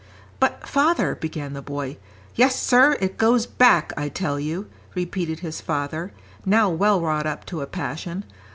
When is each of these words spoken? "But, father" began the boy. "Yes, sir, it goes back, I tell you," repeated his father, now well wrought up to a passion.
"But, 0.39 0.67
father" 0.67 1.13
began 1.21 1.53
the 1.53 1.61
boy. 1.61 1.97
"Yes, 2.33 2.59
sir, 2.59 2.97
it 2.99 3.19
goes 3.19 3.45
back, 3.45 3.93
I 3.95 4.09
tell 4.09 4.39
you," 4.39 4.67
repeated 4.95 5.41
his 5.41 5.61
father, 5.61 6.11
now 6.43 6.71
well 6.71 6.99
wrought 6.99 7.27
up 7.27 7.45
to 7.53 7.61
a 7.61 7.67
passion. 7.67 8.25